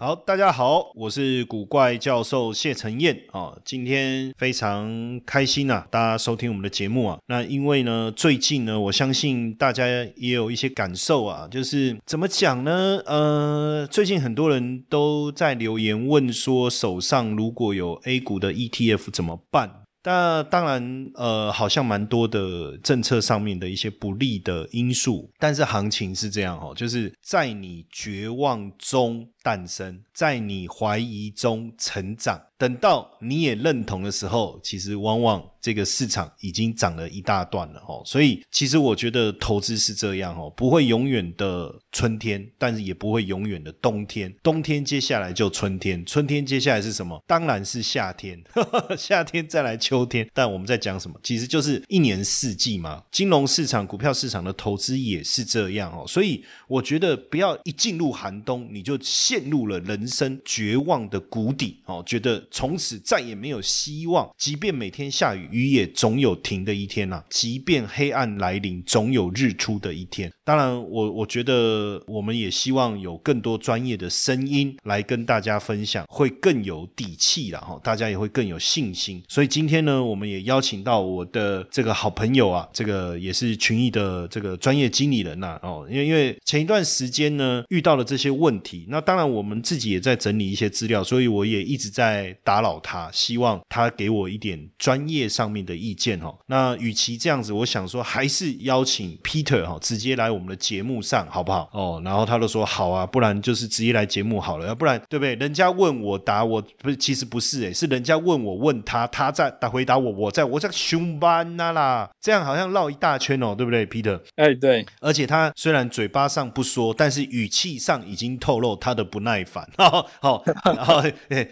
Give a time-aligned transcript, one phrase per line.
[0.00, 7.18] 好，大家好，我是古怪教授谢承彦啊，今天非常开心啊，大家收听我们的节目啊。
[7.26, 9.84] 那因为呢，最近呢，我相信大家
[10.14, 13.02] 也有一些感受啊，就是怎么讲呢？
[13.06, 19.82] 呃，最近很多人都在留言问说，手上如果有 A 股的 ETF 怎么办？
[20.08, 32.40] 那当然，呃，好像蛮多的政策上面的一些不利的因素，但是行情是这样哦，就是在你绝望中诞生，在你怀疑中成长。
[32.58, 38.02] 等到你也认同的时候，其实往往这个市场已经涨了一大段了哦。
[38.04, 44.34] 所以其实我觉得投资是这样哦，不会永远的春天，但是也不会永远的冬天。
[44.42, 47.22] 冬天接下来就春天，春天接下来是什么？
[47.28, 48.42] 当然是夏天，
[48.98, 50.28] 夏天再来秋天。
[50.34, 51.16] 但我们在讲什么？
[51.22, 53.04] 其实就是一年四季嘛。
[53.12, 56.04] 金融市场、股票市场的投资也是这样哦。
[56.08, 62.47] 所以我觉得不要一进入寒冬，你就陷入了人生绝望的谷底哦，觉得。
[62.50, 64.28] 从此再也没有希望。
[64.36, 70.32] 即便每天下雨，雨也总有停的一天呐；即便黑暗来临，总有日出的一天。
[70.44, 79.22] 当然，我我觉得我们也希望有更多专业的声音来跟大家分享，会更有底气了哈，大家也会更有信心。
[79.28, 92.37] 所以今天呢，我们也邀请到我的这个好朋友啊，这个也是群益的这个专业经理人呐哦，因为因为前一段时间呢遇到了这些问题，那当然我们自己也在整理一些资料，所以我也一直在。
[92.44, 96.36] 打扰他，希望他给我一点专业上面的意见哦。
[96.46, 101.68] 那与其这样子，我想说还是邀请 Peter 哈，直接来我们的节目上好不好？
[101.72, 105.34] 哦，然后他就说好啊，不然就是直接来节目好了，要不然对不对？
[105.34, 114.20] 人家问我答我不是，其实不是诶，是人家问我问他，他在答回答我，我在我在凶班呐啦，这样好像绕一大圈哦，对不对，Peter？
[114.36, 119.68] 哎，对，而且他虽然嘴巴上不说，但是语气上已经透露他的不耐烦。
[119.76, 121.02] 好， 然后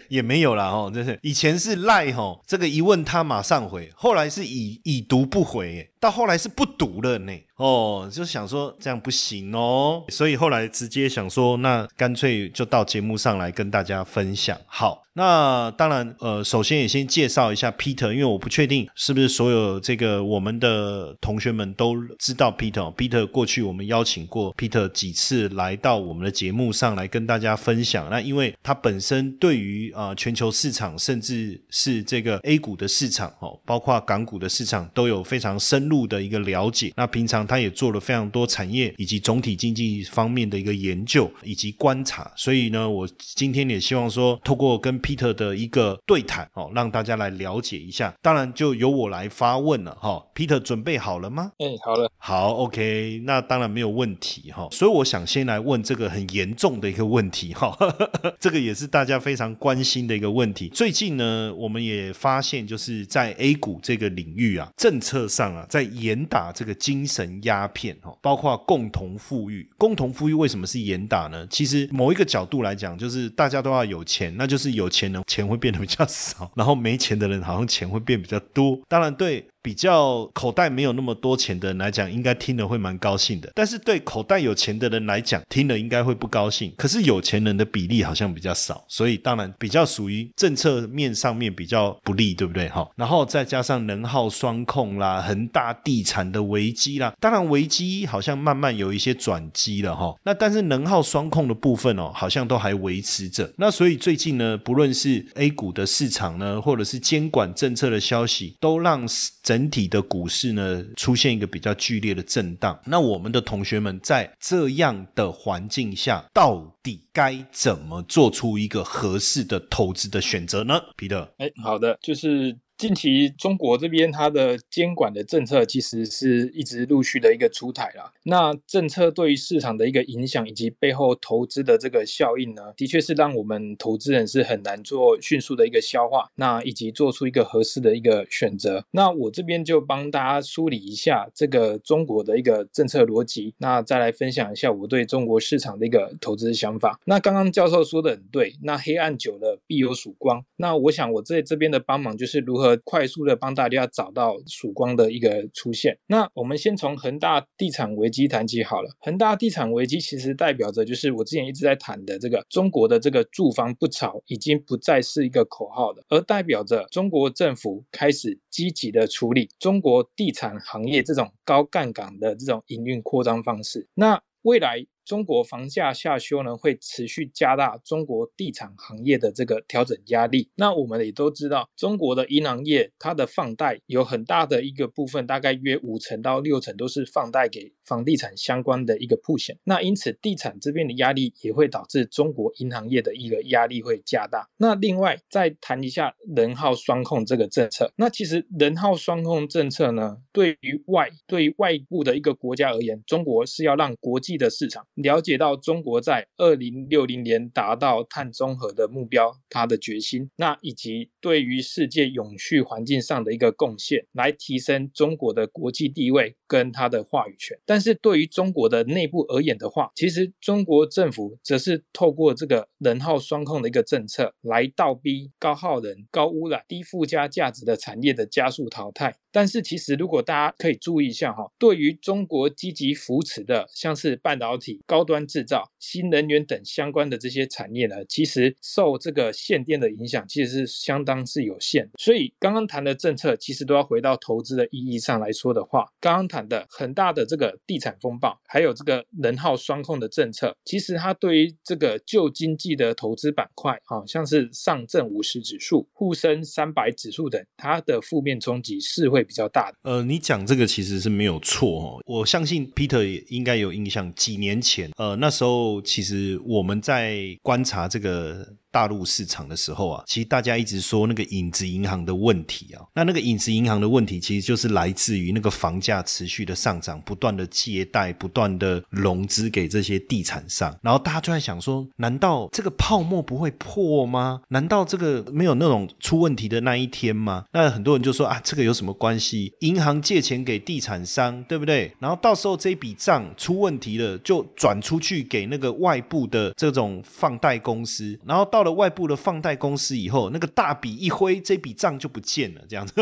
[0.09, 0.91] 也没有了哦。
[0.93, 7.33] 真是以前是赖吼，这个一问他马上回，后来是已已读不回，到后来是不读了呢。
[7.55, 14.57] 哦，就想说这样不行哦，所以后来直接想说，那干脆就到节目上来跟大家分享。
[14.67, 15.03] 好。
[15.17, 22.93] 那当然，呃，首先也先介绍一下 Peter，因为我不确定是不是所有这个我们的同学们都知道 Peter。
[22.93, 28.07] Peter 过去我们邀请过 Peter 几次来到我们的节目上来跟大家分享。
[28.11, 36.91] 那因为他本身对于啊全球市场，甚至是这个 A 股的市场哦，包括港股的市场都有非常深入的一个了解。
[36.95, 42.31] 那平常他也做了非常多产业以及总体经济方面的一个研究以及观察。
[42.35, 48.13] 所以呢，我今天也希望说，透过跟 Peter 的一个对谈哦，让大家来了解一下。
[48.21, 50.23] 当然就由我来发问了哈。
[50.35, 51.51] Peter 准备好了吗？
[51.57, 54.67] 哎，好了，好，OK，那当然没有问题哈。
[54.71, 57.77] 所以我想先来问这个很严重的一个问题哈，
[58.39, 60.69] 这个也是大家非常关心的一个问题。
[60.69, 69.69] 最近呢，我们也发现就是在 A 股这个领域啊，政策上啊，在在严打这个精神鸦片哈，包括共同富裕。
[69.77, 71.47] 共同富裕为什么是严打呢？
[71.49, 74.89] 其实某一个角度来讲，就是大家都要有钱，那就是有。
[74.89, 75.21] 钱人？
[75.27, 78.79] 钱会变得比较少，然后没钱的人好像钱会变比较多。
[78.87, 79.45] 当然，对。
[79.61, 83.51] 比较口袋没有那么多钱的人来讲，应该听了会蛮高兴的。
[83.55, 86.73] 但是对口袋有钱的人来讲，听了应该会不高兴。
[86.77, 92.69] 可是有钱人的比例好像比较少，所以当然比较属于政策面上面比较不利，对不对？
[92.69, 100.15] 哈，然后再加上能耗双控啦，恒大地产的危机啦，当然危机好像慢慢有一些转机了哈。
[100.23, 103.51] 那但是能耗双控的部分哦，好像都还维持着。
[103.57, 109.07] 那所以最近呢，不论是 A 股的市场呢，或者是监管政策的消息，都让
[109.47, 109.67] 整。
[109.69, 120.79] 体的股市呢出现一个比较剧烈的震荡，那我们的同学们在这样的环境下，到底该怎么做出一个合适的投资的选择呢？
[120.95, 128.13] 彼得，哎，好的，就是近期中国这边它的监管的政策其实是一直陆续的一个出台了。
[128.23, 138.85] 那政策对于市场的一个影响以及背后投资的这个效应呢，的确是让我们投资人是很难做迅速的一个消化，那以及做出一个合适的一个选择。
[138.91, 146.99] 那我这边就帮大家梳理一下这个中国的一个政策逻辑，那再来分享一下我对中国市场的一个投资想法。
[147.05, 150.45] 那刚刚教授说的很对，那黑暗久了必有曙光。
[150.57, 152.66] 那我想我在这边的帮忙就是如何。
[152.77, 155.97] 快速的帮大家找到曙光的一个出现。
[156.07, 158.89] 那我们先从恒大地产危机谈起好了。
[158.99, 173.87] 恒大地产危机其实代表着就是我之前一直在谈的这个中国的这个住房不炒已经不再是一个口号了，而代表着中国政府开始积极的处理中国地产行业这种高杠杆的这种营运扩张方式。
[173.93, 174.85] 那未来。
[175.07, 180.49] 中国房价下修呢，会持续加大中国地产行业的这个调整压力。
[180.55, 189.57] 那我们也都知道，中国的银行业它的放贷有很大的一个部分，大概约五成到六成都是放贷给房地产相关的一个铺险。
[189.63, 194.49] 那因此，地产这边的压力也会导致中国银行业的一个压力会加大。
[194.57, 197.93] 那另外再谈一下人号双控这个政策。
[197.95, 204.85] 那其实人号双控政策呢，对于外对于外部的一个国家而言，中国是要让国际的市场。
[204.97, 217.57] 了解到中国在二零六零年达到碳中和的目标，它的决心，那以及对于世界永续环境上的一个贡献，来提升中国的国际地位跟它的话语权。
[217.65, 229.15] 但是对于中国的内部而言的话，其实中国政府则是透过这个人号双控的一个政策，来倒逼高耗能、高污染、低附加价值的产业的加速淘汰。
[229.31, 234.81] 但是其实如果大家可以注意一下哈，对于中国积极扶持的，像是半导体。
[234.85, 241.89] 高端制造、新能源等相关的这些产业呢，其实受这个限电的影响，其实是相当是有限。
[241.97, 259.77] 所以刚刚谈的政策，其实都要回到投资的意义上来说的话，刚刚谈的很大的这个地产风暴，还有这个人耗双控的政策，其实它对于这个旧经济的投资板块，好像是上证五十指数、沪深三百指数等，它的负面冲击是会会比较大的。
[259.81, 264.91] 呃，你讲这个其实是没有错哦，我相信 Peter 也应该有印象，几年前。
[264.97, 268.55] 呃，那时候其实我们在观察这个。
[268.77, 284.41] 大陆市场的时候啊，其实大家一直说那个影子银行的问题啊，那那个影子银行的问题其实就是来自于那个房价持续的上涨，不断的借贷，不断的融资给这些地产商，然后大家就在想说，难道这个泡沫不会破吗？
[284.49, 287.45] 难道这个没有那种出问题的那一天吗？
[287.53, 289.51] 那很多人就说啊，这个有什么关系？
[289.61, 291.91] 银行借钱给地产商，对不对？
[291.97, 298.66] 然后到时候这笔账出问题了，就转出去给那个外部的这种放贷公司，然后到。
[298.71, 302.93] 外部的放贷公司以后，那个大笔一挥，这笔账就不见了，这样子。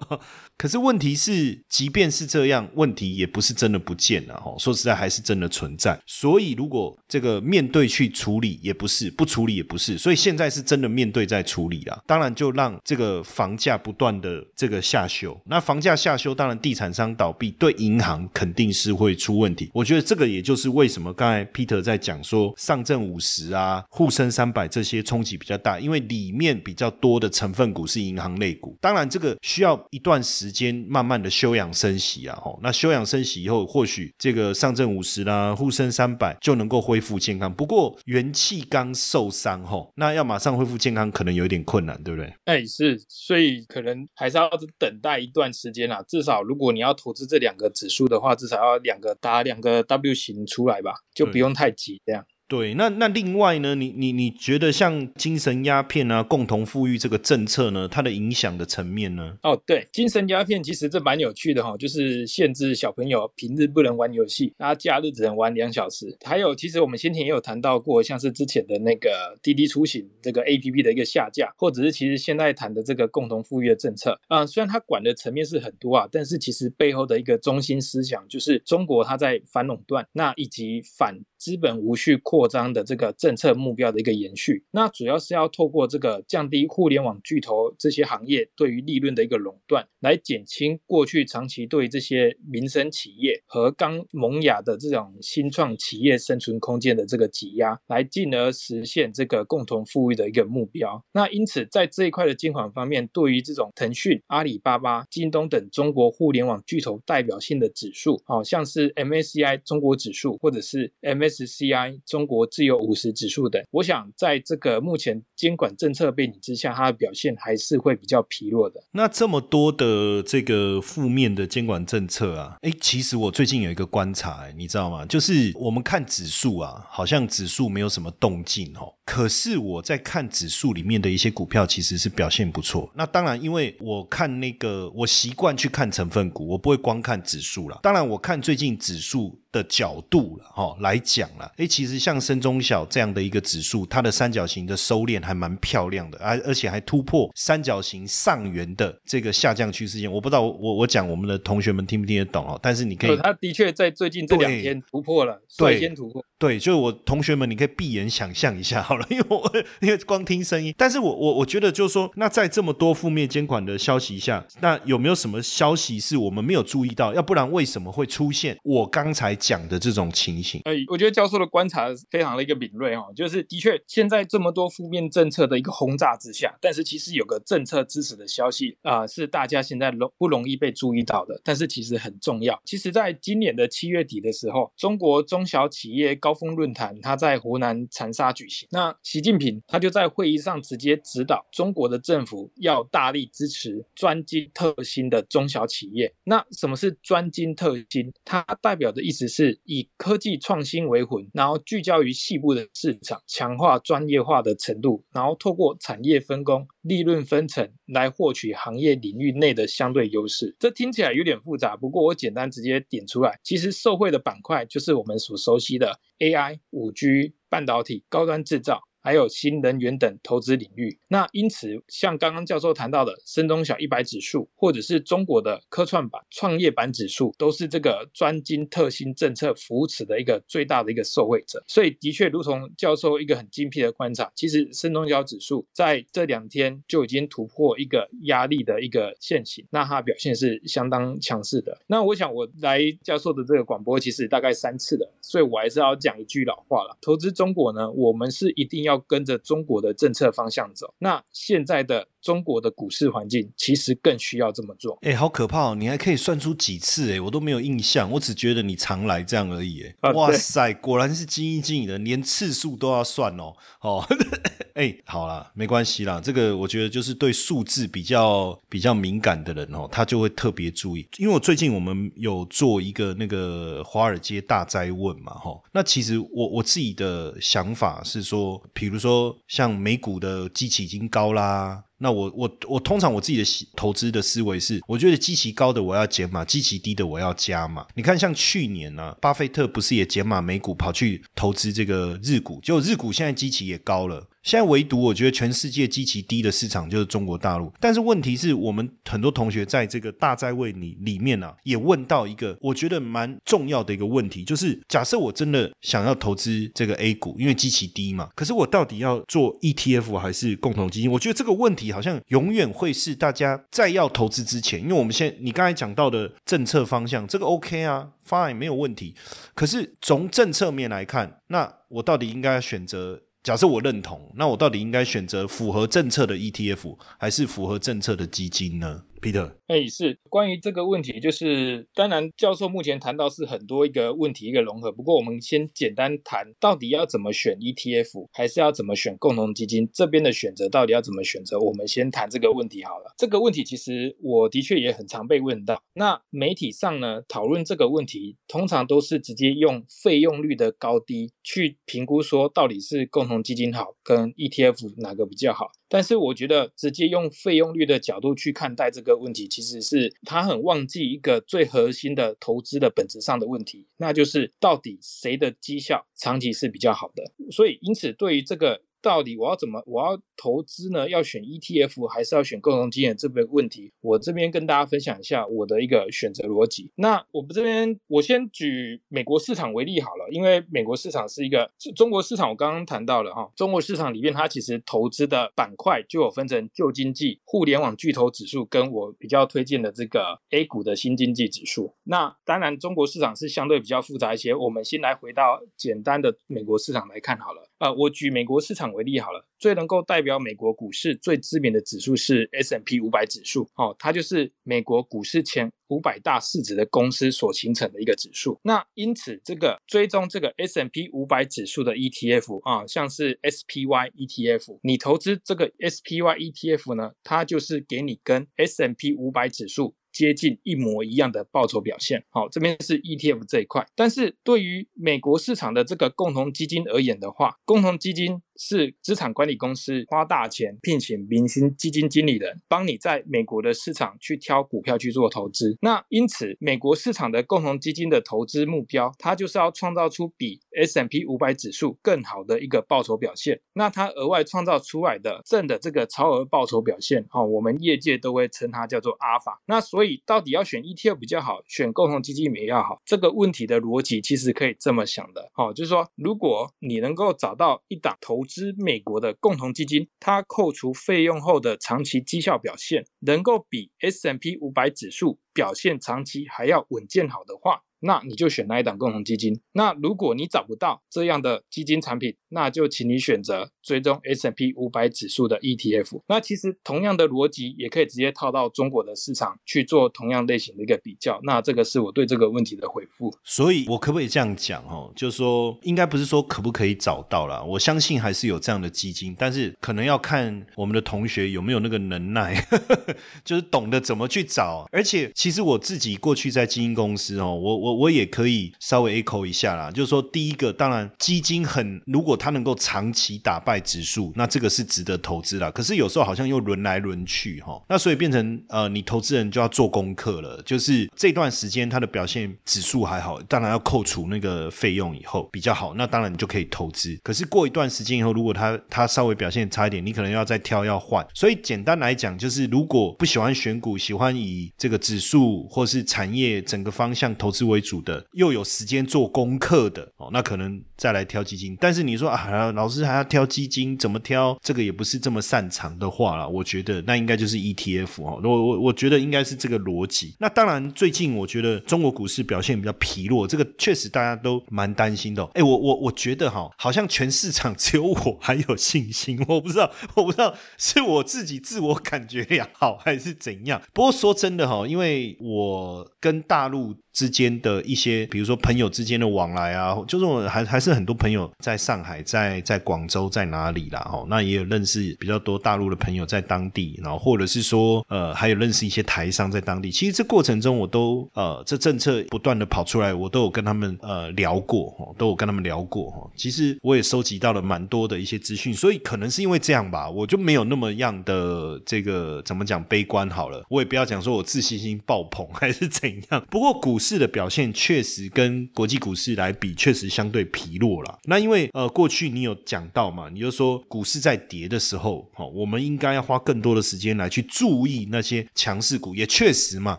[0.56, 4.54] 可是问题是，即便是这样，问题也不是真的不见了哈。
[4.58, 5.98] 说实在，还是真的存在。
[6.06, 9.96] 所以，如果这个面对去处理，也不是；不处理，也不是。
[9.96, 12.02] 所以现在是真的面对在处理了。
[12.06, 15.38] 当然，就让这个房价不断的这个下修。
[15.46, 19.70] 那房价下修，当然地产商倒闭，对银行肯定是会出问题。
[19.72, 25.02] 我觉得这个也就是为什么刚才 Peter 在讲说，上证五十啊、沪深三百这些。
[25.10, 28.78] 冲击比较大，因为里面比较多的成分股是银行类股。
[28.80, 32.38] 当然，这个需要一段时间慢慢的休养生息啊。
[32.40, 37.52] 吼，那休养生息以后，或许这个上证五十啦、沪深三百就能够恢复健康。
[37.52, 42.32] 不过元气刚受伤，吼，那要马上恢复健康，可能有点困难，对不对？
[42.44, 46.00] 哎，是，所以可能还是要等待一段时间啦。
[46.06, 52.24] 至少如果你要投资这两个指数的话，至少要两个打两个 W 型出来吧，就不用太急这样。
[52.50, 53.76] 对，那那另外呢？
[53.76, 59.38] 你你你觉得像精神鸦片啊、共同富裕这个政策呢，它的影响的层面呢？
[59.44, 66.18] 哦，对，精神鸦片其实这蛮有趣的哈，就是限制小朋友平日不能玩游戏，那假日只能玩两小时。
[66.24, 81.16] 还有，其实我们先前也有谈到过，像是之前的那个滴滴出行这个 A P P 的一个下架，或者是其实现在谈的这个共同富裕的政策啊，虽然它管的层面是很多啊，但是其实背后的一个中心思想就是中国它在反垄断，那以及反。
[81.40, 101.02] 资本无序扩张的这个政策目标的一个延续，那主要是要透过这个降低互联网巨头这些行业对于利润的一个垄断，来减轻过去长期对这些民生企业和刚萌芽的这种新创企业生存空间的这个挤压，来进而实现这个共同富裕的一个目标。
[101.12, 111.29] 那因此在这一块的监管方面，对于这种腾讯、阿里巴巴、京东等中国互联网巨头代表性的指数，好像是 MSCI 中国指数或者是 MS。
[111.30, 118.82] S C I 中国自由五十指数等，我想在这个目前监管政策背景之下，它的表现还是会比较疲弱的。
[118.90, 125.06] 那这么多的这个负面的监管政策啊，哎，其实我最近有一个观察，你知道吗？
[125.06, 128.92] 就是我们看指数啊，好像指数没有什么动静哦。
[129.04, 132.90] 可是我在看指数里面的一些股票，其实是表现不错。
[132.94, 137.80] 那当然，因为我看那个，我习惯去看成分股，我不会光看指数了。
[137.82, 139.40] 当然，我看最近指数。
[139.52, 150.10] 的角度了哈来讲了，诶，其实像深中小这样的一个指数，它的三角形的收敛还蛮漂亮的，而而且还突破三角形上缘的这个下降趋势线。
[150.10, 156.24] 我不知道我我讲我们的同学们听不听得懂哦，但是你可以，它的确在最近这两天突破了，率先突破。
[156.38, 167.12] 对，就是我同学们，你可以闭眼想象一下好了，因为我因为光听声音，但是我我我觉得就是说，那在这么多负面监管的消息下，那有没有什么消息是我们没有注意到？
[167.12, 169.30] 要不然为什么会出现我刚才？
[169.40, 182.60] 讲的这种情形，哎，我觉得教授的观察非常的一个敏锐哦，就是的确现在这么多负面政策的一个轰炸之下，但是其实有个政策支持的消息啊，是大家现在容不容易被注意到的，但是其实很重要。
[182.64, 196.12] 其实，在今年的七月底的时候，中国中小企业高峰论坛它在湖南长沙举行，那习近平他就在会议上直接指导中国的政府要大力支持专精特新的中小企业。
[196.24, 198.12] 那什么是专精特新？
[198.24, 199.30] 它代表的意思。
[199.30, 210.54] 是以科技创新为魂，然后聚焦于细部的市场，强化专业化的程度，然后透过产业分工、利润分成来获取行业领域内的相对优势。
[210.58, 218.89] 这听起来有点复杂，不过我简单直接点出来，其实受惠的板块就是我们所熟悉的 AI、五 G、半导体、高端制造。
[219.02, 231.64] 还有新能源等投资领域，那因此像刚刚教授谈到的深中小一百指数，或者是中国的科创板、创业板指数，都是这个专精特新政策扶持的一个最大的一个受惠者。
[231.66, 241.78] 所以的确，如同教授一个很精辟的观察，其实深中小指数在这两天就已经突破一个压力的一个线型，那它表现是相当强势的。
[241.86, 248.89] 那我想我来教授的这个广播其实大概三次了，所以我还是要讲一句老话了：投资中国呢，我们是一定要。
[248.90, 254.98] 要跟着中国的政策方向走，那现在的中国的股市环境其实更需要这么做。
[255.02, 255.70] 哎，好可怕！
[255.70, 255.74] 哦！
[255.74, 257.12] 你还可以算出几次？
[257.12, 259.84] 哎，我都没有印象，我只觉得你常来这样而已。
[260.00, 263.54] 哎，哇塞，果然是精英经理人，连次数都要算哦。
[263.80, 264.04] 哦，
[264.80, 266.18] 哎，好了，没关系啦。
[266.24, 271.06] 这个我觉得就是对数字比较比较敏感的人哦，他就会特别注意。
[271.18, 275.50] 因为我最近我们有做一个那个华尔街大灾问嘛，哈。
[275.72, 278.58] 那其实我我自己的想法是说。
[278.72, 287.86] 比如说，像美股的基期已经高啦，那我我我通常我自己的投资的思维是，我觉得基期高的我要减码，基期低的我要加码。
[287.94, 294.26] 你看，像去年呢，巴菲特不是也减码美股，跑去投资这个日股，结果日股现在基期也高了。
[294.42, 311.10] 现在唯独我觉得全世界极其低的市场就是中国大陆，但是问题是我们很多同学在这个大在位里里面呢，也问到一个我觉得蛮重要的一个问题，就是假设我真的想要投资这个 A 股，因为极其低嘛，可是我到底要做 ETF 还是共同基金？
[311.10, 319.14] 我觉得这个问题好像永远会是大家在要投资之前，因为我们现在你刚才讲到的政策方向，这个 OK 啊，Fine 没有问题，
[319.54, 323.22] 可是从政策面来看，那我到底应该选择？
[323.42, 334.90] 假设我认同，那我到底应该选择符合政策的 ETF，还是符合政策的基金呢？Peter，哎，是关于这个问题，就是当然，教授目前谈到是很多一个问题一个融合。
[334.90, 339.88] 不过，我们先简单谈到底要怎么选 ETF，还是要怎么选共同基金？
[339.94, 341.56] 这边的选择到底要怎么选择？
[341.60, 343.14] 我们先谈这个问题好了。
[343.16, 345.80] 这个问题其实我的确也很常被问到。
[345.92, 355.70] 那媒体上呢讨论这个问题，通常都是直接用费用率的高低去评估，说到底是共同基金好跟 ETF 哪个比较好。
[355.92, 367.22] 但是我觉得直接用费用率的角度去看待这个问题，其其实是他很忘记一个最核心的投资的本质上的问题，那就是到底谁的绩效长期是比较好的。
[367.50, 368.82] 所以，因此对于这个。
[369.02, 371.08] 到底我要怎么我要投资呢？
[371.08, 373.16] 要选 ETF 还是要选共同基金？
[373.16, 376.90] 这个问题，我这边跟大家分享一下我的一个选择逻辑。
[376.96, 391.94] 那我们这边我先举美国市场为例好了，因为美国市场是一个中国市场，我刚刚谈到了哈，中国市场里面它其实投资的板块就有分成旧经济、互联网巨头指数，跟我比较推荐的这个 A 股的新经济指数。
[392.04, 397.69] 那当然中国市场是相对比较复杂一些，我们先来回到简单的美国市场来看好了。
[397.80, 398.90] 呃，我举美国市场。
[398.90, 408.58] 为例好了，最能够代表美国股市最知名的指数是 S M P 五百指数，哦，它就是美国股市前五百大市值的公司所形成的一个指数。
[408.64, 416.00] 那因此，这个追踪这个 S M P 五百指数的 E T F 啊，像是 S P Y E T F，你投资这个 S
[416.02, 419.94] P Y E T F 呢，它就是给你跟 S M P 五百指数。
[420.12, 423.86] 接近一模一样的报酬表现，好，这边是 ETF 这一块。
[423.94, 435.78] 但是对于美国市场的这个共同基金而言的话，共同基金是资产管理公司花大钱聘请明星基金经理人，帮你在美国的市场去挑股票去做投资。
[435.80, 443.58] 那因此，美国市场的共同基金的投资目标，它就是要创造出比 S&P 五百指数更好的一个报酬表现。
[443.72, 449.62] 那它额外创造出来的正的这个超额报酬表现，哦，我们业界都会称它叫做阿尔法。
[449.64, 453.00] 那所以到底要选 ETF 比较好，选共同基金比较好？
[453.06, 467.84] 这个问题的逻辑其实可以这么想的，哦，就是说，如果你能够找到一档投之美国的共同基金，它扣除费用后的长期绩效表现，能够比 S M P 五百指数表现长期还要稳健好的话。
[468.00, 469.60] 那你就选那一档共同基金。
[469.72, 476.22] 那如果你找不到这样的基金产品，那就请你选择追踪 S P 五百指数的 ETF。
[476.26, 481.38] 那其实同样的逻辑也可以直接套到中国的市场去做同样类型的一个比较。
[481.44, 483.32] 那这个是我对这个问题的回复。
[483.44, 485.12] 所以，我可不可以这样讲哦？
[485.14, 492.66] 就是说，应该不是说可不可以找到了，我相信还是有这样的基金，但是可能要看我们的同学有没有那个能耐，
[493.44, 494.88] 就是懂得怎么去找。
[494.90, 497.89] 而且，其实我自己过去在基金公司哦，我我。
[497.94, 505.70] 我也可以稍微 echo 一下啦，就是说，第一个，当然基金很，如果它能够长期打败指数，那这个是值得投资啦。
[505.70, 510.62] 可是有时候好像又轮来轮去哈，那所以变成呃，你投资人就要做功课了。
[510.64, 517.18] 就是这段时间它的表现指数还好，当然要扣除那个费用以后比较好，那当然你就可以投资。
[517.24, 521.26] 可是过一段时间以后，如果它它稍微表现差一点，你可能要再挑要换。
[521.34, 527.79] 所以简单来讲，就是如果不喜欢选股，喜欢以这个指数或是产业整个方向投资为。
[527.80, 531.76] 主的又有时间做功课的哦，那可能再来挑基金。
[531.80, 534.58] 但是你说啊，老师还要挑基金，怎么挑？
[534.62, 536.48] 这个也不是这么擅长的话了。
[536.48, 538.40] 我觉得那应该就是 ETF 哦。
[538.42, 540.34] 我我我觉得应该是这个逻辑。
[540.38, 545.44] 那当然，最近我觉得中国股市表现比较疲弱，这个确实大家都蛮担心的。
[545.54, 549.42] 哎，我我我觉得哈，好像全市场只有我还有信心。
[549.48, 553.80] 我不知道，我不知道是我自己自我感觉良好还是怎样。
[553.92, 556.94] 不过说真的哈，因为我跟大陆。
[557.12, 564.08] 之间的一些，比如说朋友之间的往来啊，就是我还还是很多朋友在上海，在在广州，在哪里啦？
[564.12, 569.90] 哦，那也有认识比较多大陆的朋友在当地，然后或者是说，呃，还有认识一些台商在当地。
[569.90, 576.30] 其实这过程中，我都呃，这政策不断的跑出来，我都有跟他们呃聊过，哦，都有跟他们聊过哈。
[576.36, 583.64] 其实我也收集到了蛮多的一些资讯，所以可能是因为这样吧，我就没有那么样的这个怎么讲悲观好了。
[583.68, 586.44] 我也不要讲说我自信心爆棚还是怎样。
[586.50, 591.18] 不过股市的表现确实跟国际股市来比，确实相对疲弱了。
[591.24, 599.14] 那因为呃，过去你有讲到嘛，你就说股市在跌的时候，哦，我们应该要花更多的时间来去注意那些强势股。
[599.14, 599.98] 也确实嘛，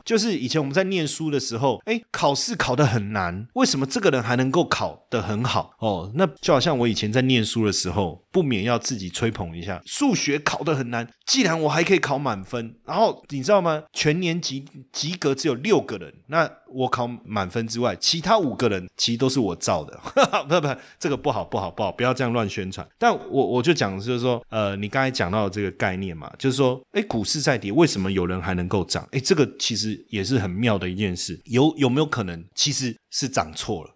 [0.05, 5.73] 就是以前我们在念书的时候，哎，考试考得很难，为什么这个人还能够考得很好？
[5.79, 13.83] 哦，那就好像我以前在念书的时候，不免要自己吹捧一下，数学考得很难，既然我还可以考满分，然后你知道吗？
[13.93, 17.01] 全年级及格只有六个人，那我考。
[17.25, 19.99] 满分之外，其他五个人其实都是我造的，
[20.47, 22.87] 不不，这个不好不好不好，不要这样乱宣传。
[22.97, 29.07] 但我我就讲就是说，呃，你刚才讲到的这个概念嘛，就是说，哎，股市在跌，为什么有人还能够涨？
[29.11, 31.39] 哎，这个其实也是很妙的一件事。
[31.45, 32.95] 有有没有可能，其实？
[33.11, 33.93] 是涨错了，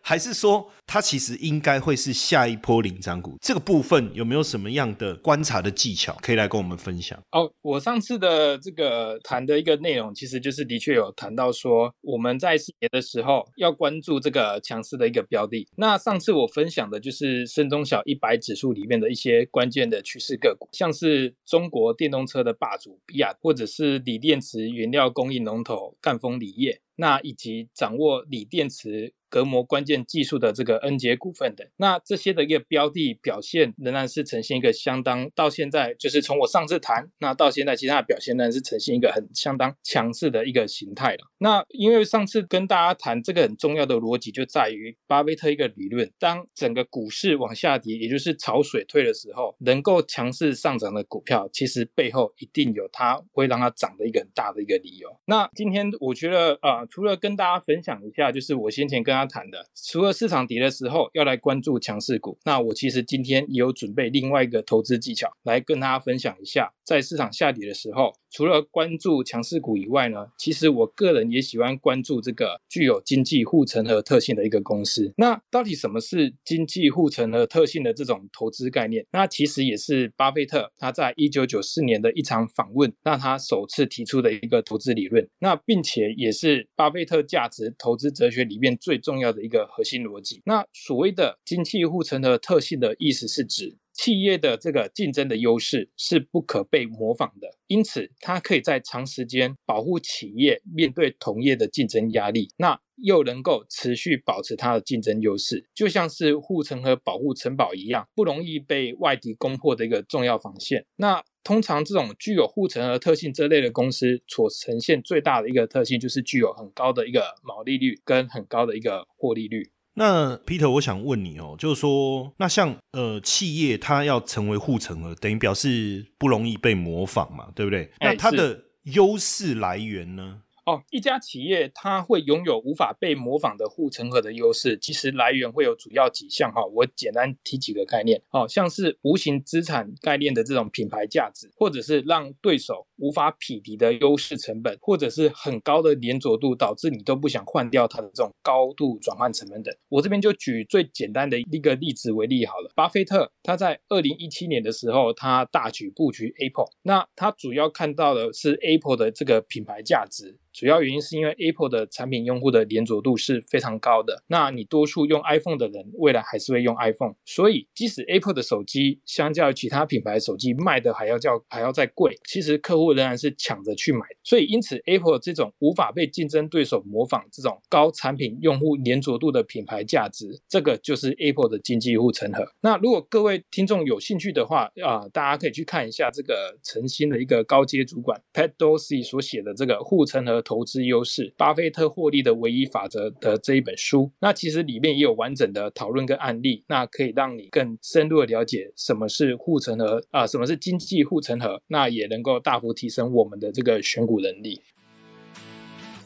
[0.00, 3.36] 还是说它其实应该会是下一波领涨股？
[3.40, 7.22] 这个部分有没有什么样的观察的技巧可以来跟我们分享？
[7.32, 15.68] 哦，我上次的这个谈的一个内容，其实就是的确有谈到说，我们在四年的时候要关注这个强势的一个标的。
[15.76, 26.80] 那上次我分享的就是深中小一百指数里面的一些关键的趋势个股，像是中国电动车的霸主比亚，或者是锂电池原料供应龙头赣锋锂业。
[27.00, 29.14] 那以及掌握锂电池。
[29.28, 41.30] 隔膜关键技术的这个恩捷股份等，那这些的一个标的表现仍然是呈现一个相当到现在就是从我上次谈那到现在，其他的表现仍然是呈现一个很相当强势的一个形态了。
[41.38, 55.08] 那因为上次跟大家谈这个很重要的逻辑就在于巴菲特一个理论，当整个股市往下跌，也就是潮水退的时候，能够强势上涨的股票，其实背后一定有它会让它涨的一个很大的一个理由。
[55.26, 59.66] 那今天我觉得啊，除了跟大家分享一下，就是我先前跟他谈的。
[59.74, 66.72] 除了市场跌的时候要来关注强势股，那我其实今天也有准备另外一个投资技巧来跟大家分享一下。
[66.84, 75.12] 在市场下跌的时候，除了关注强势股以外呢，其实我个人也喜欢关注这个具有经济护城河特性的一个公司。
[75.18, 79.04] 那到底什么是经济护城河特性的这种投资概念？
[79.12, 85.28] 那其实也是巴菲特他在一九九四年的一场访问，那他首次提出的一个投资理论。
[85.40, 90.42] 那并且也是巴菲特价值投资哲学里面最重要的一个核心逻辑。
[90.44, 93.78] 那所谓的经济护城河特性的意思是指。
[93.98, 110.86] 企业的这个竞争的优势是不可被模仿的，因此它可以在长时间保护企业面对同业的竞争压力，那又能够持续保持它的竞争优势，就像是护城河保护城堡一样，不容易被外敌攻破的一个重要防线。
[110.94, 119.70] 那通常这种具有护城河特性这类的公司所呈现最大的一个特性，就是具有很高的一个毛利率跟很高的一个获利率。
[119.94, 127.90] 那 Peter，我想问你哦，就是说，那像呃企业它要成为护城河，等于表示不容易被模仿嘛，对不对？
[128.00, 130.42] 那它的优势来源呢？
[130.68, 136.62] 哦，一家企业它会拥有无法被模仿的护城河的优势，其实来源会有主要几项哈。
[136.66, 149.74] 我简单提几个概念，哦，像是无形资产概念的这种品牌价值，或者是让对手无法匹敌的优势成本，或者是很高的粘着度，导致你都不想换掉它的这种高度转换成本等。
[149.88, 152.70] 我这边就举最简单的一个例子为例好了。
[152.74, 160.36] 巴菲特他在二零一七年的时候，他大举布局 Apple，那他主要看到的是 Apple 的这个品牌价值。
[160.50, 174.00] 主要原因是因为 Apple 的产品用户的连着度是非常高的，那你多数用 iPhone 的人未来还是会用 iPhone，所以即使 Apple 的手机相较于其他品牌手机卖的还要叫还要再贵，其实客户仍然是抢着去买。
[174.24, 182.44] 所以因此 Apple 这种无法被竞争对手模仿这种高产品用户粘着度的品牌价值，这个就是 Apple 的经济护城河。
[182.62, 190.42] 那如果各位听众有兴趣的话啊，大家可以去看一下这个诚心的一个高阶主管 Pat Dorsey 所写的这个护城河。
[190.48, 204.62] 投资优势，巴菲特获利的唯一法则的这一本书，那其实里面也有完整的讨论跟案例，那可以让你更深入的了解什么是护城河啊，什么是经济护城河，那也能够大幅提升我们的这个选股能力。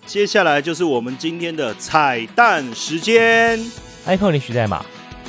[0.06, 3.60] 接下来就是我们今天的彩蛋时间
[4.06, 4.82] ，iPhone 领取代码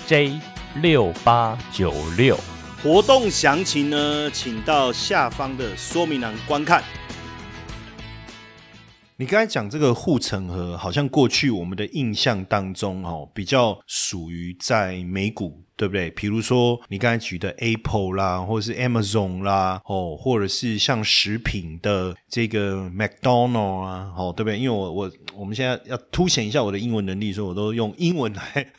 [0.07, 0.39] J
[0.81, 2.39] 六八九六，
[2.81, 6.81] 活动详情呢，请到下方的说明栏观看。
[9.17, 15.63] 你刚才讲这个护城河，好像过去我们的印象当中，哦，比较属于在美股。
[15.75, 16.11] 对不对？
[16.11, 24.57] 比如说你刚才举的 Apple 啦，或者是 Amazon 啦，哦，或者是像食品的这个 McDonald 啊，哦，对不对？
[24.57, 28.71] 因为我我我们现在要凸显一下我的英文能力，所以我都用英文来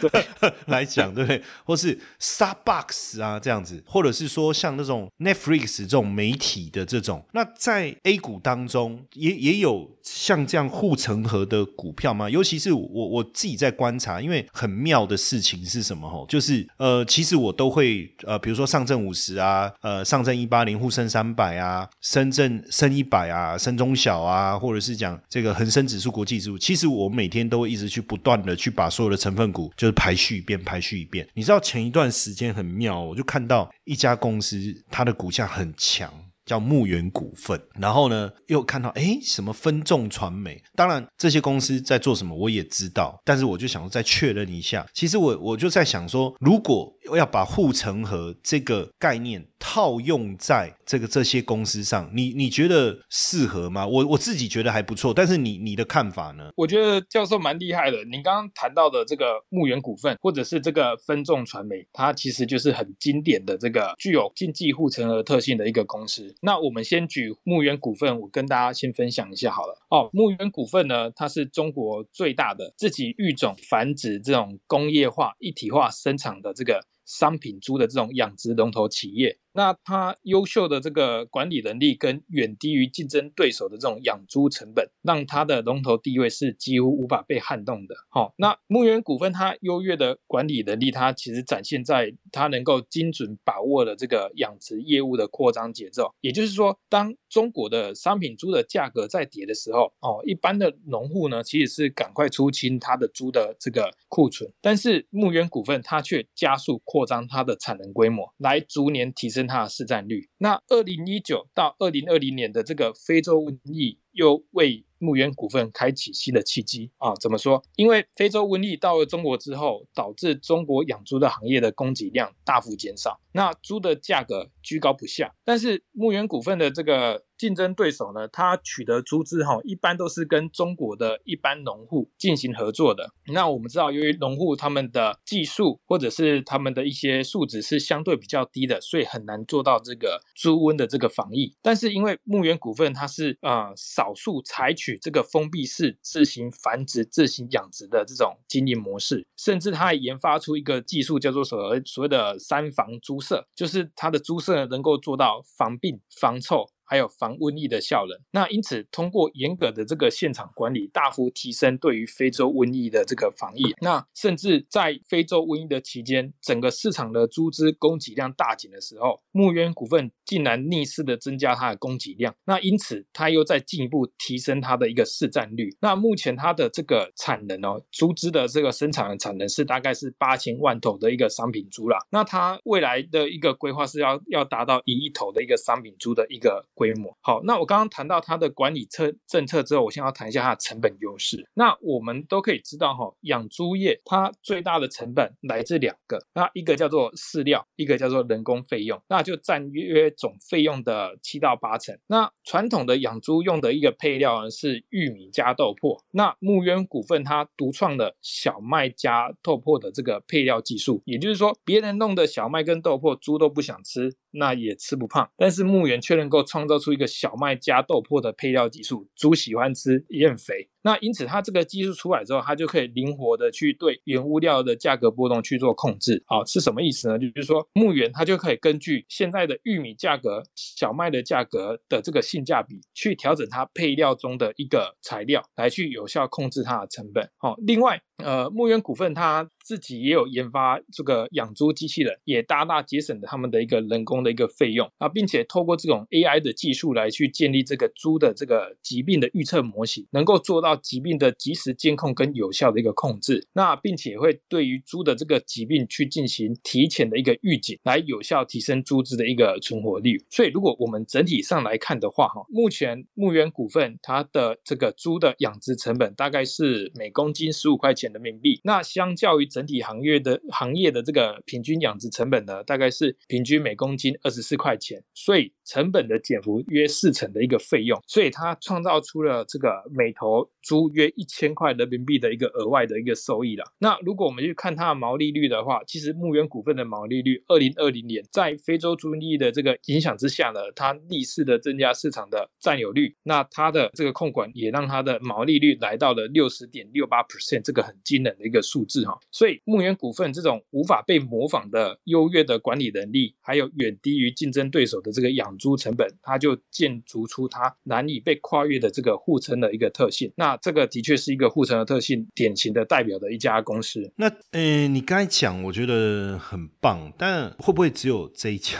[0.66, 1.42] 来讲，对不对？
[1.64, 12.28] 或是 Starbucks 啊这样子，或者是说像那种 Netflix 这种媒体的这种，那在 A 股当中也也有像这样护城河的股票吗？
[12.28, 16.06] 尤其是我我自己在观察，因为很妙的事情是什么？
[16.06, 16.41] 哦，就是。
[16.42, 31.24] 是呃，其实我都会呃，比如说上证五十啊，呃，上证一八零、沪深三百啊，深圳深一百啊，深中小啊，或者是讲这个恒生指数、国际指数，其实我每天都会一直去不断的去把所有的成分股就是排序一遍，排序一遍。
[31.34, 36.12] 你知道前一段时间很妙，我就看到一家公司，它的股价很强。
[36.52, 40.62] 叫牧原股份，然后呢，又看到哎，什么分众传媒？
[40.76, 44.86] 当然这些公司在做什么，我也知道，但是我就想再确认一下。
[44.92, 49.46] 其实我我就在想说，如果要把护城河这个概念。
[49.64, 53.86] 套用在这个这些公司上，你你觉得适合吗？
[53.86, 56.50] 我我自己觉得还不错，但是你你的看法呢？
[56.56, 58.04] 我觉得教授蛮厉害的。
[58.04, 66.34] 您刚刚谈到的这个牧原股份，或者是这个分众传媒，它其实就是很经典的这个具有经济护城河特性的一个公司。
[66.40, 69.78] 那我们先举牧原股份，我跟大家先分享一下好了。
[69.90, 79.38] 哦，牧原股份呢，它是中国最大的自己育种繁殖这种工业化一体化生产的这个商品猪的这种养殖龙头企业。
[79.54, 87.94] 那它优秀的这个管理能力跟远低于竞争对手的这种养猪成本，让它的龙头地位是几乎无法被撼动的。
[88.08, 96.14] 好，那牧原股份它优越的管理能力，它其实展现在它能够精准把握了这个养殖业务的扩张节奏。
[96.22, 109.42] 也就是说，当中国的商品猪的价格在跌的时候，哦，一般的农户呢其实是赶快出清它的猪的这个库存，但是牧原股份它却加速扩扩张它的产能规模，来逐年提升。
[109.44, 110.28] 它的市占率。
[110.38, 117.12] 那二零一九到二零二零年的这个非洲瘟疫，又为牧原股份开启新的契机啊！
[117.20, 117.60] 怎么说？
[117.74, 125.34] 因为非洲瘟疫到了中国之后，导致中国养猪的行业的供给量大幅减少，那猪的价格居高不下。
[125.44, 133.12] 但是牧原股份的这个竞争对手呢，它取得猪只哈，一般都是跟中国的一般农户进行合作的。
[133.32, 141.52] 那我们知道，由于农户他们的技术或者是他们的一些素质是相对比较低的，所以很难做到这个猪瘟的这个防疫。
[141.60, 156.68] 但是因为牧原股份它是呃少数采取这个封闭式自行繁殖、自行养殖的这种经营模式，甚至它还研发出一个技术叫做所谓所谓的三防猪舍，就是它的猪舍能够做到防病、防臭。
[156.92, 163.74] 还有防瘟疫的效能，那因此通过严格的这个现场管理，大幅提升对于非洲瘟疫的这个防疫。
[163.80, 172.34] 那甚至在非洲瘟疫的期间，整个市场的猪只供给量大减的时候，牧原股份竟然逆势的增加它的供给量。
[172.44, 175.74] 那因此它又在进一步提升它的一个市占率。
[175.80, 181.96] 那目前它的这个产能哦，猪只的这个生产的产能是大概是八千万头的一个商品猪啦。
[182.10, 186.66] 那它未来的一个规划是要要达到一亿头的一个商品猪的一个。
[186.82, 191.48] 规模好，那我刚刚谈到它的管理策政策之后，我先要谈一下它的成本优势。
[191.54, 201.96] 那我们都可以知道哈，养猪业它最大的成本来自两个，那一个叫做饲料，一个叫做人工费用，那就占约总费用的七到八成。
[202.08, 214.16] 那传统的养猪用的一个配料呢是玉米加豆粕，那牧渊股份它独创的小麦加豆粕的这个配料技术，也就是说别人弄的小麦跟豆粕猪都不想吃。
[214.32, 220.71] 那也吃不胖，但是牧原却能够创造出一个小麦加豆粕的配料技术，猪喜欢吃也很肥。
[220.82, 226.22] 那因此，它这个技术出来之后，它就可以灵活的去对原物料的价格波动去做控制。
[226.26, 227.16] 好，是什么意思呢？
[227.18, 237.30] 就是说，牧原它就可以根据现在的玉米价格、小麦的价格的这个性价比，去调整它配料中的一个材料，来去有效控制它的成本。
[237.36, 250.71] 好，另外，呃，牧原股份它自己也有研发这个养猪机器人，也大大节省了他们的一个人工的一个费用啊，并且透过这种 AI 的技术来去建立这个猪的这个疾病的预测模型，能够做到。
[250.76, 260.18] 疾病的及时监控跟有效的一个控制，那并且会对于猪的这个疾病去进行提前的一个预警，来有效提升猪只的一个存活率。
[260.30, 280.48] 所以，如果我们整体上来看的话，哈，目前牧原股份它的这个猪的养殖成本大概是每公斤十五块钱人民币，那相较于整体行业的行业的这个平均养殖成本呢，大概是平均每公斤二十四块钱，所以成本的减幅约四成的一个费用，所以它创造出了这个每头。
[280.62, 283.64] 猪约一千块人民币的一个额外的一个收益了。
[283.78, 293.14] 那如果我们去看它的毛利率的话，其实牧原股份的毛利率，二零二零年在非洲猪瘟的这个影响之下呢，它逆势的增加市场的占有率。
[293.24, 299.18] 那它的这个控管也让它的毛利率来到了六十点六八 percent，这个很惊人的一个数字哈。
[299.30, 310.32] 所以牧原股份这种无法被模仿的优越的管理能力，还有远低于竞争对手的这个养猪成本，它就建筑出它难以被跨越的这个护城的一个特性。
[310.36, 314.12] 那这个的确是一个护城的特性，典型的代表的一家公司。
[314.16, 318.78] 那呃，你刚才讲，我觉得很棒，但会不会只有这一家？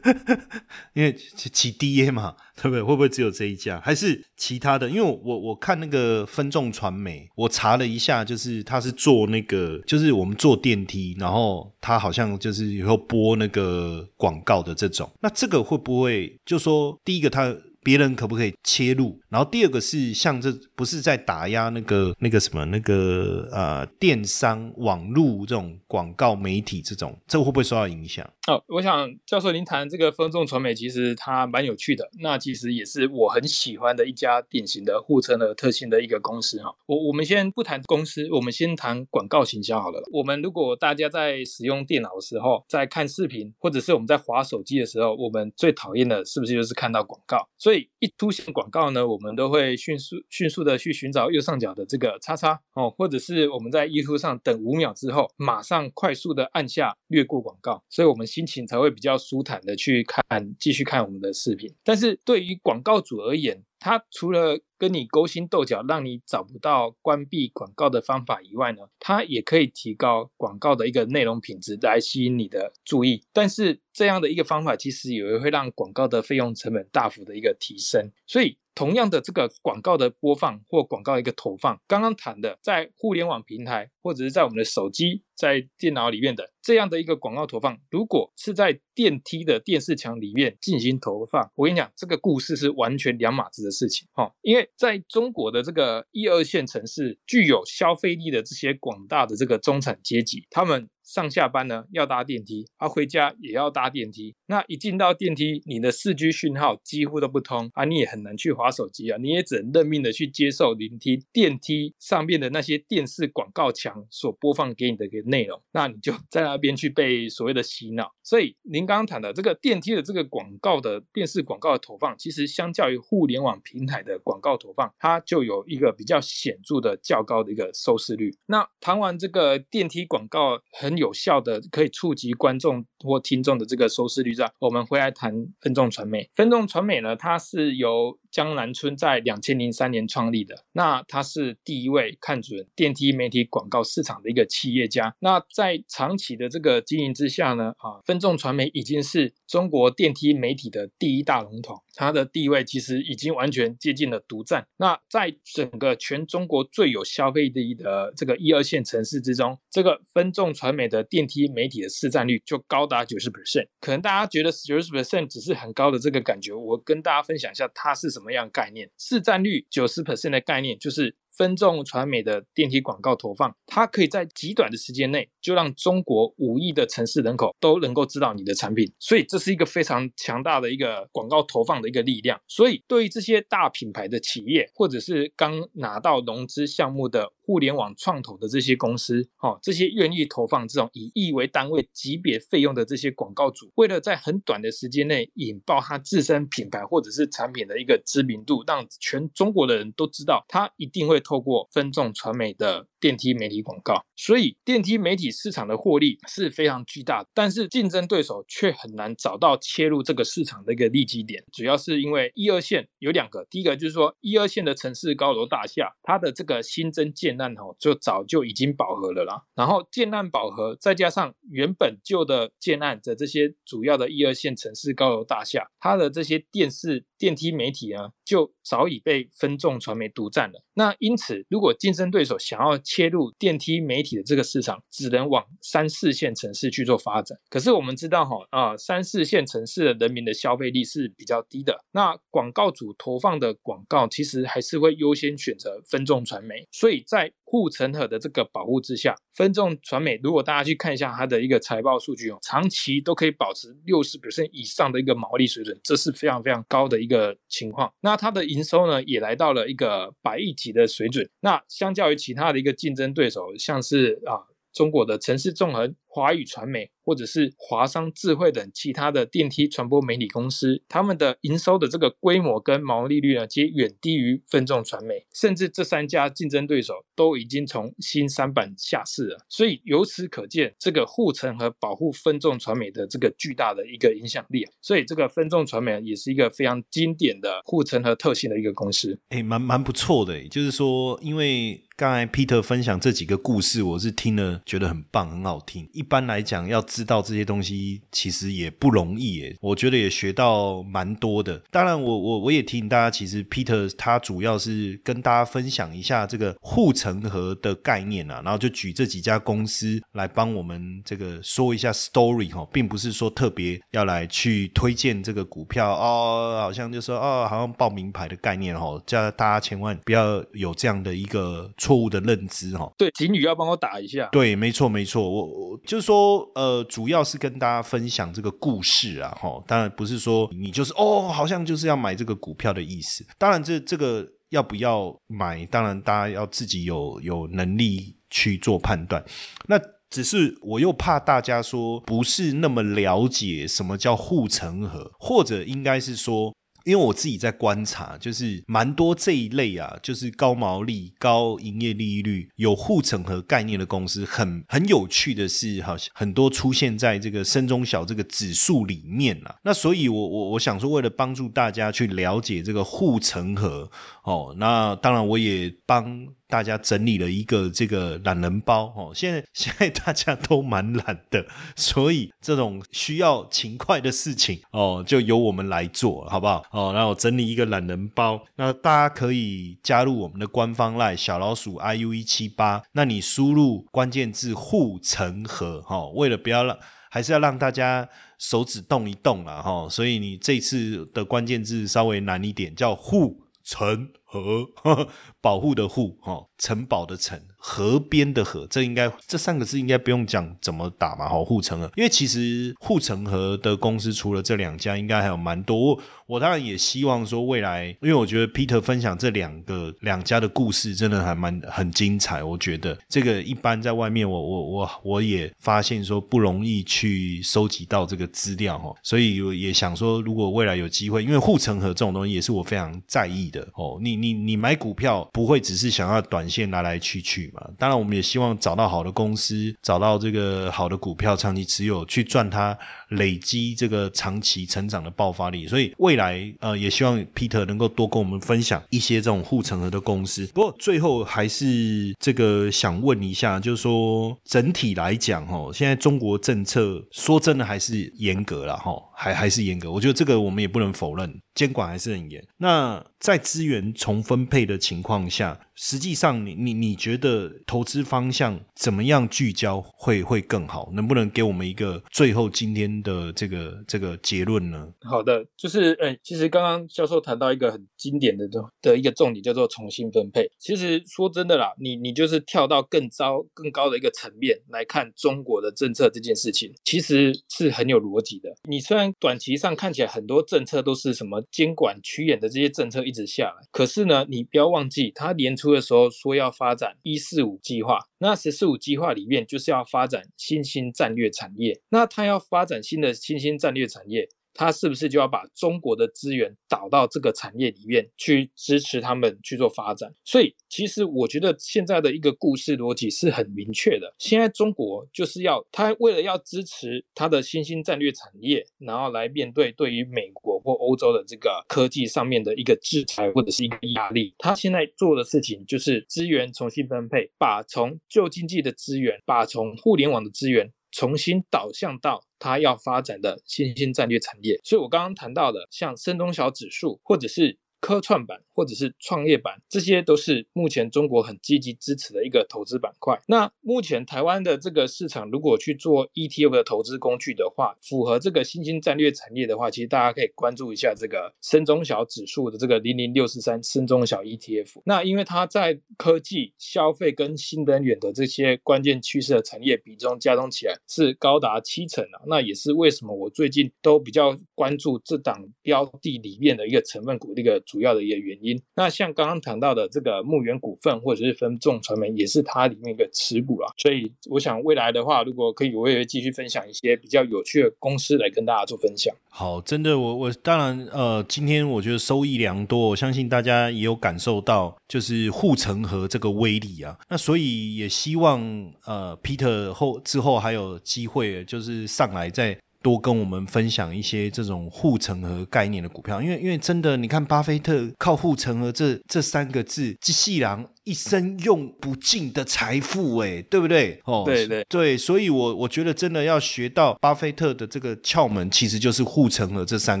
[0.94, 2.82] 因为起 DA 嘛，对不对？
[2.82, 3.80] 会不会只有这一家？
[3.80, 4.88] 还是其他的？
[4.88, 15.10] 因为我我看那个分众传媒，我查了一下，就是他是做那个，就是我们坐电梯，然后他好像就是以后播那个广告的这种。
[15.20, 17.54] 那这个会不会就说第一个他？
[17.86, 19.16] 别人可不可以切入？
[19.28, 28.28] 然后第二个是像这不是在打压那个那个什么那个呃电商网络这种广告媒体这种，这会不会受到影响？
[28.46, 32.08] 哦，我想教授您谈这个分众传媒，其实它蛮有趣的。
[32.20, 36.72] 那其实也是我很喜欢的一家典型的互称的特性的一个公司哈。
[36.86, 40.00] 我我们先不谈公司，我们先谈广告形象好了。
[40.12, 47.48] 我们如果大家在使用电脑的时候，在看视频，或者是我们在划手机的时候，我们最讨厌的是不是就是看到广告？
[47.58, 61.74] 所以一出现广告呢，我们都会迅速迅速的去寻找右上角的这个叉叉哦，或者是我们在 YouTube 上等五秒之后，马上快速的按下略过广告，所以我们心情才会比较舒坦的去看继续看我们的视频。
[61.82, 73.24] 但是对于广告主而言，它除了跟你勾心斗角，让你找不到关闭广告的方法以外呢，它也可以提高广告的一个内容品质，来吸引你的注意。
[73.32, 78.10] 但是这样的一个方法，其实也会让广告的费用成本大幅的一个提升。
[78.26, 94.30] 所以同样的这个广告的播放或广告一个投放，刚刚谈的在互联网平台或者是在我们的手机、在电脑里面的这样的一个广告投放，如果是在电梯的电视墙里面进行投放，我跟你讲，这个故事是完全两码子的事情哦。
[94.42, 100.88] 因为在中国的这个一二线城市，具有消费力的这些广大的这个中产阶级，他们。
[101.06, 104.34] 上下班呢要搭电梯，啊回家也要搭电梯。
[104.46, 115.62] 那一进到电梯，你的四 G 讯号几乎都不通啊，你也很难去划手机啊，你也只能认命的去接受聆听电梯上面的那些电视广告墙所播放给你的一个内容。
[115.70, 118.12] 那你就 在那边去被所谓的洗脑。
[118.24, 128.36] 所以您刚刚谈的这个电梯的这个广告的电视广告的投放，其实相较于互联网平台的广告投放，它就有一个比较显著的较高的一个收视率。
[128.46, 130.95] 那谈完这个电梯广告很。
[130.96, 136.28] 有效的可以触及观众或听众的这个收视率上，我们回来谈分众传媒。
[136.34, 140.64] 分众传媒呢，它是由江南春在两千零三年创立的。
[140.72, 145.14] 那他是第一位看准电梯媒体广告市场的一个企业家。
[145.20, 154.66] 那在长期的这个经营之下呢，啊，分众传媒已经是中国电梯媒体的第一大龙头，它的地位其实已经完全接近了独占。
[154.78, 160.86] 那在整个全中国最有消费力的这个一二线城市之中，这个分众传媒。
[160.88, 168.90] 的电梯媒体的市占率就高达九十 percent，可能大家觉得九十 percent 只是很高的这个感觉，我跟大家分享一下它是什么么样概念。
[168.98, 171.14] 市占率九十 percent 的概念就是。
[171.36, 182.40] 分众传媒的电梯广告投放，它可以在极短的时间内就让中国五亿的城市人口都能够知道你的产品，所以这是一个非常强大的一个广告投放的一个力量。
[182.48, 201.20] 所以对于这些大品牌的企业，或者是刚拿到融资项目的互联网创投的这些公司，哦，这些愿意投放这种以亿为单位级别费用的这些广告主，为了在很短的时间内引爆他自身品牌或者是产品的一个知名度，让全中国的人都知道，他一定会。
[201.26, 211.42] 透过分众传媒的电梯媒体广告，所以电梯媒体市场的获利是非常巨大，但是竞争对手却很难找到切入这个市场的一个利基点。
[211.52, 219.44] 主要是因为一二线有两个，第一个就是说一二线的城市高楼大厦，它的这个新增建案哦，就早就已经饱和了啦。
[219.54, 230.62] 然后建案饱和，再加上原本旧的建案的这些主要的一二线城市高楼大厦，它的这些电视电梯媒体呢，就早已被分众传媒独占了。
[230.74, 237.38] 那因此，如果竞争对手想要切入电梯媒体的这个市场，只能往三四线城市去做发展。
[237.48, 241.78] 可是我们知道，哈啊，三四线城市的人民的消费力是比较低的。
[241.92, 246.66] 那广告主投放的广告，其实还是会优先选择分众传媒。
[246.72, 257.90] 所以在护城河的这个保护之下，分众传媒如果大家去看一下它的一个财报数据哦，长期都可以保持六十 percent 以上的一个毛利水准，这是非常非常高的一个情况。
[258.00, 261.26] 那它的营收呢，也来到了一个百亿级的水准。
[261.40, 264.42] 那相较于其他的一个竞争对手，像是啊
[264.76, 265.96] 中国的城市纵横。
[266.08, 279.44] 华语传媒或者是华商智慧等其他的电梯传播媒体公司，他们的营收的这个规模跟毛利率呢，皆远低于分众传媒，甚至这三家竞争对手都已经从新三板下市了。
[279.50, 284.66] 所以由此可见，这个护城和保护分众传媒的这个巨大的一个影响力。
[284.80, 289.20] 所以这个分众传媒也是一个非常经典的护城和特性的一个公司。
[289.28, 295.88] 哎，蛮蛮不错的，就是说，因为刚才 Peter 分享这几个故事，我是听了觉得很棒，很好听。
[295.94, 301.58] 一般来讲，要知道这些东西其实也不容易耶，我觉得也学到蛮多的。
[301.70, 322.88] 当然，我我我也提醒大家，其实 Peter 他主要是跟大家分享一下这个护城河的概念啊，然后就举这几家公司来帮我们这个说一下 story 哈，并不是说特别要来去推荐这个股票哦，好像就说哦，好像报名牌的概念哦，叫大家千万不要有这样的一个错误的认知哈。
[322.96, 324.28] 对，警语要帮我打一下。
[324.30, 325.96] 对，没错没错，我我就。
[325.96, 333.26] 就是说，呃，主要是跟大家分享这个故事啊，哈，当然不是说你就是哦，好像就是要买这个股票的意思。
[333.38, 339.24] 当然，这这个要不要买，当然大家要自己有有能力去做判断。
[339.68, 346.54] 那只是我又怕大家说不是那么了解什么叫护城河，或者应该是说。
[346.86, 359.56] 因为我自己在观察，就是蛮多这一类啊，就是高毛利、高营业利率、有护城河概念的公司，很很有趣的是，好像很多出现在这个深中小这个指数里面啊。
[359.64, 363.90] 那所以，我我我想说，为了帮助大家去了解这个护城河，
[364.22, 369.12] 哦，那当然我也帮大家整理了一个这个懒人包哦。
[369.14, 376.64] 现在 现在大家都蛮懒的，所以这种需要勤快的事情哦，就由我们来做，好不好？
[376.72, 386.76] 哦，然后整理一个懒人包，那大家可以加入我们的官方赖小老鼠 iu 一七八，那你输入关键字护城河哈，为了不要让。
[387.08, 388.06] 还是要让大家
[388.38, 394.10] 手指动一动了哈，所以你这次的关键字稍微难一点，叫护城
[394.42, 395.08] 呵，
[395.40, 397.40] 保护的护哈，城堡的城。
[397.58, 401.90] 河边的河，这应该这三个字应该不用讲怎么打嘛，好护城河。
[401.96, 406.00] 因为其实护城河的公司除了这两家，应该还有蛮多。
[406.28, 412.44] 我当然也希望说未来，因为我觉得 Peter 分享这两个两家的故事真的还蛮很精彩。
[412.44, 423.98] 我觉得这个一般在外面，我我我我也发现说不容易去收集到这个资料哈，所以我也想说，如果未来有机会，因为护城河这种东西也是我非常在意的哦。
[424.00, 427.66] 你你你买股票不会只是想要短线来来去去嘛。
[427.78, 432.76] 当然，我们也希望找到好的公司，找到这个好的股票，长期持有，去赚它
[433.08, 435.66] 累积这个长期成长的爆发力。
[435.66, 440.46] 所以未来，呃，也希望 Peter 能够多跟我们分享一些这种护城河的公司。
[440.54, 448.92] 不过最后还是这个想问一下，就是说整体来讲，哈，现在中国政策说真的还是严格了，哈。
[449.18, 452.44] 还还是严格，我觉得这个我们也不能否认，监管还是很严。
[452.58, 460.90] 那在资源重分配的情况下，实际上你你你觉得投资方向怎么样聚焦会会更好？
[460.92, 464.92] 能不能给我们一个最后今天的这个这个结论呢？
[465.00, 470.50] 好的，就是诶，其实刚刚教授谈到一个很经典的的的一个重点，叫做重新分配。
[470.58, 478.54] 其实说真的啦，你你就是跳到更高更高的一个层面来看中国的政策这件事情，其实是很有逻辑的。
[478.68, 494.28] 你虽然短期上看起来很多政策都是什么监管趋严的这些政策一直下来，可是呢，你不要忘记，他年初的时候说要发展“一四五”计划，那“十四五”计划里面就是要发展新兴战略产业，那它要发展新的新兴战略产业。
[494.56, 500.12] 他是不是就要把中国的资源导到这个产业里面去支持他们去做发展？
[500.24, 504.14] 所以，其实我觉得现在的一个故事逻辑是很明确的。
[504.18, 514.34] 现在中国就是要他为了要支持他的新兴战略产业，然后来面对对于美国或欧洲的这个科技上面的一个制裁或者是一个压力。
[514.38, 520.72] 他现在做的事情就是资源重新分配，把从旧经济的资源，把从互联网的资源。
[520.96, 527.58] 重新导向到它要发展的新兴战略产业，所以我刚刚谈到的，像深中小指数，或者是。
[527.78, 533.20] 科创板或者是创业板，这些都是目前中国很积极支持的一个投资板块。
[533.28, 544.80] 那目前台湾的这个市场，如果去做 ETF 的投资工具的话，符合这个新兴战略产业的话，其实大家可以关注一下这个深中小指数的这个零零六四三深中小 ETF。
[544.86, 552.24] 那因为它在科技、消费跟新能源的这些关键趋势的产业比重加重起来是高达七成啊。
[552.26, 557.56] 那也是为什么我最近都比较关注这档标的里面的一个成分股的一个。
[557.66, 563.72] 主要的一个原因，那像刚刚谈到的这个牧原股份或者是分众传媒，也是它里面一个持股啊。
[563.78, 569.14] 所以我想未来的话，如果可以，我也会继续分享一些比较有趣的公司来跟大家做分享。
[569.28, 576.98] 好，真的，我我当然呃，今天我觉得收益良多，我相信大家也有感受到，就是护城河这个威力啊。
[577.08, 578.40] 那所以也希望
[578.84, 582.58] 呃，Peter 后之后还有机会，就是上来再。
[582.86, 590.68] 多跟我们分享一些这种护城河概念的股票，因为因为真的，你看巴菲特靠护城河这这三个字，机器人。
[590.86, 594.00] 一生用不尽的财富，哎，对不对？
[594.04, 600.00] 哦，对对对，所以，我我觉得真的要学到巴菲特的这个窍门，其实就是护城河这三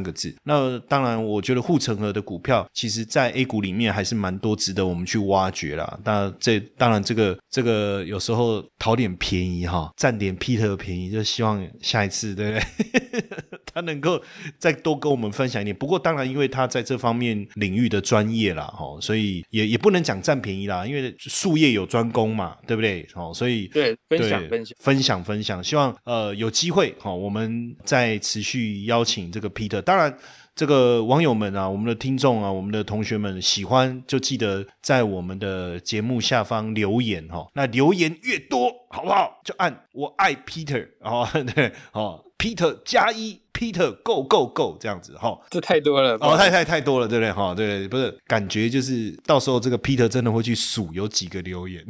[0.00, 0.32] 个字。
[0.44, 5.98] 那当然，我觉得护城河的股票，其实在 A 股里面还是蛮多值得我们去挖掘啦。
[6.04, 13.24] 那这当然，这个这个有时候讨点便宜哈，占点 Peter 的便宜，就希望下一次，对不对？
[13.76, 14.18] 他能够
[14.58, 15.76] 再多跟我们分享一点。
[15.76, 20.86] 不过，当然，因为他在这方面领域的专业啦，哈，所以也也不能讲占便宜啦。
[20.86, 23.06] 因为术业有专攻嘛，对不对？
[23.14, 29.82] 哦，所以对分享分享分享分享，希望呃有机会哈，我们再持续邀请这个 Peter。
[29.82, 30.16] 当然，
[30.54, 37.46] 这个网友们啊，我们的听众啊，我们的同学们喜欢就记得在我们的节目下方留言哈。
[37.52, 39.40] 那留言越多，好不好？
[39.44, 43.40] 就按我爱 Peter 哦， 对哦，Peter 加一。
[43.56, 47.54] Peter go go go 这样子哈，这太多了哦，太太太多了，对不对哈？
[47.54, 51.82] 对，不是感觉就是到时候这个 Peter 真的会去数有几个留言，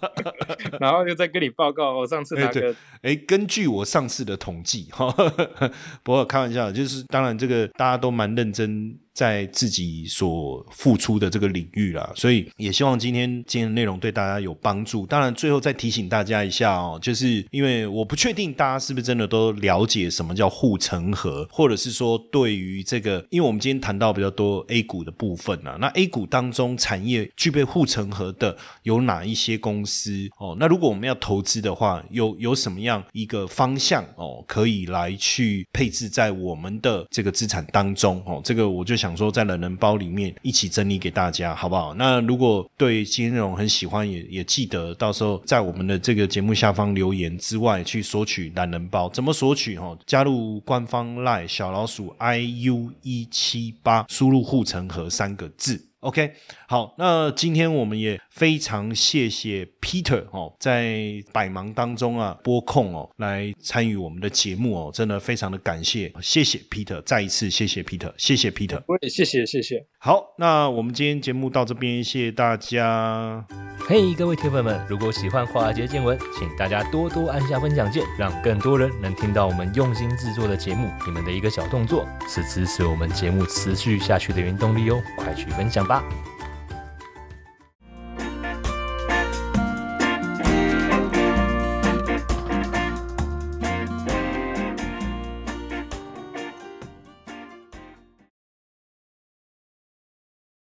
[0.80, 2.74] 然后就再跟你报告我上次那个。
[3.02, 5.14] 哎，根据我上次的统计哈，
[6.02, 8.98] 不过开玩笑，就是当然这个大家都蛮认真。
[9.16, 12.12] 在自己所付出的这个领域啦。
[12.14, 15.06] 所以也希望今天今天的内容对大家有帮助。
[15.06, 30.54] 当然，最后再提醒大家一下哦，就是因为我不确定大家是不是真的都了解什么叫护城河，或者是说对于这个，因为我们今天谈到比较多 A 股的部分啊，那 A 股当中产业具备护城河的有哪一些公司哦？
[30.60, 38.40] 那如果我们要投资的话，有有什么样一个方向哦，可以来去配置在我们的这个资产当中哦？
[38.44, 41.94] 这个我就想想说，在懒人包里面一起整理给大家，好不好？
[41.94, 49.08] 那如果对金融很喜欢，也也记得到时候在我们的这个节目下方留言之外，去索取懒人包。
[49.10, 49.76] 怎么索取？
[49.76, 55.80] 哦，加入官方 Lie 小老鼠 i u 一七八，输入护城河三个字。
[56.00, 56.32] OK，
[56.68, 69.86] 好，那今天我们也非常谢谢 Peter 哦，在百忙当中啊拨空哦来参与我们的节目哦，真的非常的感谢，谢谢 Peter，再一次谢谢 Peter，谢谢 Peter，我也谢谢谢谢。
[69.98, 73.44] 好，那我们今天节目到这边，谢谢大家。
[73.88, 80.90] 嘿，各位铁粉们，如果喜欢华尔街见闻，请大家多多按下分享键，让更多人能听到我们用心制作的节目。
[81.06, 86.02] 你们的一个小动作，是支持我们节目持续下去的原动力哦，快去分享吧。